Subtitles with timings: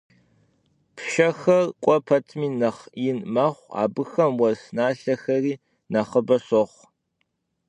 [0.95, 5.53] Pşşexer k'ue petmi nexh yin mexhu, abıxem vues nalhexeri
[5.93, 6.83] nexhıbe şoxhu.